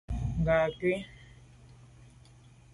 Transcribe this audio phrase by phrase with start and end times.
[0.41, 0.91] Nka’ kù.